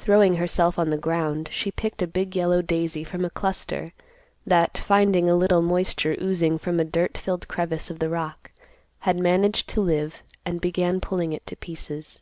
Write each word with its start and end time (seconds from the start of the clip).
Throwing 0.00 0.38
herself 0.38 0.76
on 0.76 0.90
the 0.90 0.98
ground, 0.98 1.48
she 1.52 1.70
picked 1.70 2.02
a 2.02 2.08
big 2.08 2.34
yellow 2.34 2.62
daisy 2.62 3.04
from 3.04 3.24
a 3.24 3.30
cluster, 3.30 3.92
that, 4.44 4.76
finding 4.76 5.30
a 5.30 5.36
little 5.36 5.62
moisture 5.62 6.16
oozing 6.20 6.58
from 6.58 6.80
a 6.80 6.84
dirt 6.84 7.16
filled 7.16 7.46
crevice 7.46 7.88
of 7.88 8.00
the 8.00 8.08
rock, 8.10 8.50
had 9.06 9.20
managed 9.20 9.68
to 9.68 9.80
live, 9.80 10.24
and 10.44 10.60
began 10.60 11.00
pulling 11.00 11.32
it 11.32 11.46
to 11.46 11.54
pieces. 11.54 12.20